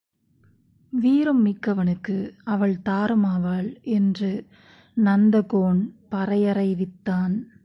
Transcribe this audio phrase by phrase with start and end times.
[0.93, 2.31] வீரம் மிக்கவனுக்கு
[2.43, 3.81] அவள் தாரம் ஆவாள்
[3.81, 4.45] என்று
[4.97, 5.81] நந்தகோன்
[6.11, 7.35] பறையறைவித்தான்.